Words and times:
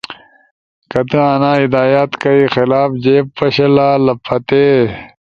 کہ 0.91 1.01
تو 1.11 1.19
انا 1.33 1.51
ہدایات 1.63 2.11
کائی 2.21 2.43
خلاف 2.53 2.89
جے 3.03 3.17
پشلا 3.37 3.89
لپھاتی، 4.05 4.65